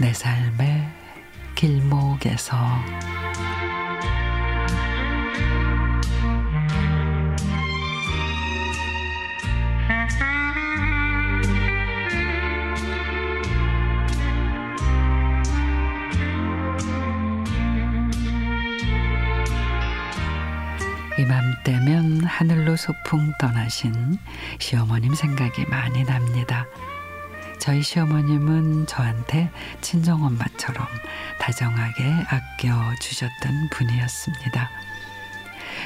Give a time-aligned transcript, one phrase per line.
[0.00, 0.88] 내 삶의
[1.56, 2.56] 길목에서
[21.18, 24.18] 이맘때면 하늘로 소풍 떠나신
[24.60, 26.66] 시어머님 생각이 많이 납니다.
[27.68, 29.50] 저희 시어머님은 저한테
[29.82, 30.86] 친정엄마처럼
[31.38, 34.70] 다정하게 아껴주셨던 분이었습니다.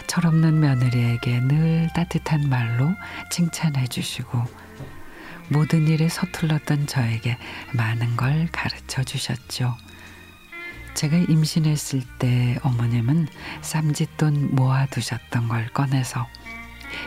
[0.06, 2.94] 철없는 며느리에게 늘 따뜻한 말로
[3.32, 4.44] 칭찬해 주시고
[5.48, 7.36] 모든 일에 서툴렀던 저에게
[7.72, 9.76] 많은 걸 가르쳐 주셨죠.
[10.94, 13.26] 제가 임신했을 때 어머님은
[13.60, 16.28] 쌈짓돈 모아두셨던 걸 꺼내서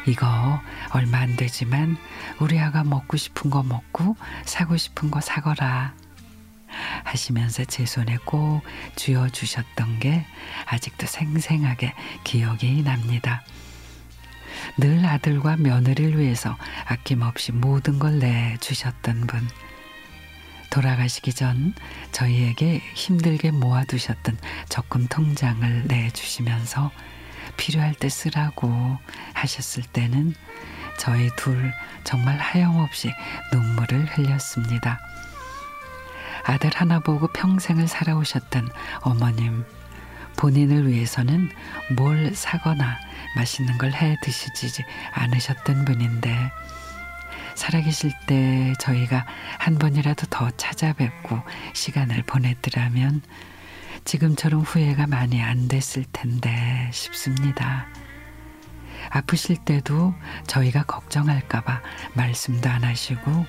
[0.08, 1.98] 이거 얼마 안 되지만
[2.40, 5.94] 우리 아가 먹고 싶은 거 먹고 사고 싶은 거 사거라
[7.04, 8.62] 하시면서 제 손에 꼭
[8.96, 10.26] 쥐어 주셨던 게
[10.66, 13.44] 아직도 생생하게 기억이 납니다.
[14.78, 19.48] 늘 아들과 며느리를 위해서 아낌없이 모든 걸 내주셨던 분.
[20.70, 21.74] 돌아가시기 전
[22.12, 26.92] 저희에게 힘들게 모아두셨던 적금 통장을 내주시면서
[27.58, 28.98] 필요할 때 쓰라고
[29.34, 30.34] 하셨을 때는
[30.98, 33.12] 저희 둘 정말 하염없이
[33.52, 35.00] 눈물을 흘렸습니다.
[36.46, 38.70] 아들 하나 보고 평생을 살아오셨던
[39.02, 39.66] 어머님.
[40.38, 41.50] 본인을 위해서는
[41.96, 42.98] 뭘 사거나
[43.38, 44.84] 맛있는 걸 해 드시지
[45.14, 46.52] 않으셨던 분인데
[47.56, 49.26] 살아계실 때 저희가
[49.58, 51.42] 한 번이라도 더 찾아뵙고
[51.74, 53.22] 시간을 보냈더라면
[54.06, 57.88] 지금처럼 후회가 많이 안 됐을 텐데 싶습니다.
[59.10, 60.14] 아프실 때도
[60.46, 61.82] 저희가 걱정할까봐
[62.14, 63.46] 말씀도 안 하시고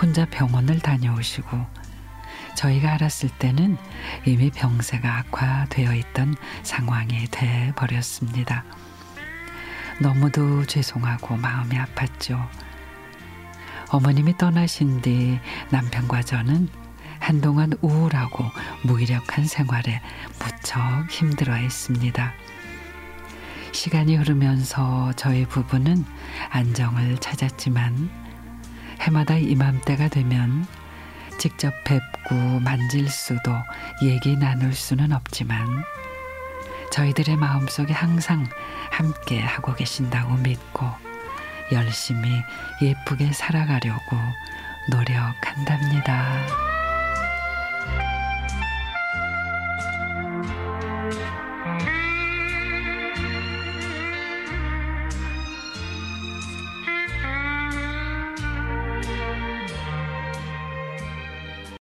[0.00, 1.48] 혼자 병원을 다녀오시고
[2.54, 3.78] 저희가 알았을 때는
[4.26, 8.64] 이미 병세가 악화되어 있던 상황이 돼 버렸습니다.
[10.00, 12.46] 너무도 죄송하고 마음이 아팠죠.
[13.90, 15.40] 어머님이 떠나신 뒤
[15.70, 16.68] 남편과 저는
[17.28, 18.42] 한동안 우울하고
[18.84, 20.00] 무기력한 생활에
[20.38, 20.80] 무척
[21.10, 22.32] 힘들어 했습니다.
[23.70, 26.06] 시간이 흐르면서 저희 부부는
[26.48, 28.08] 안정을 찾았지만
[29.02, 30.66] 해마다 이맘때가 되면
[31.38, 33.52] 직접 뵙고 만질 수도
[34.02, 35.84] 얘기 나눌 수는 없지만
[36.90, 38.48] 저희들의 마음속에 항상
[38.90, 40.86] 함께 하고 계신다고 믿고
[41.72, 42.30] 열심히
[42.80, 44.16] 예쁘게 살아가려고
[44.90, 46.67] 노력한답니다.